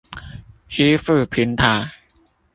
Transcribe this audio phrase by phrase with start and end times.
[0.67, 1.91] 支付平台